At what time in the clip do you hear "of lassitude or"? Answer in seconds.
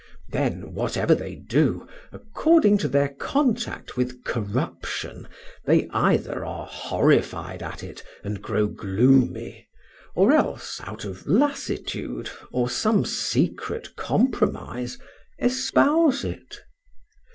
11.05-12.67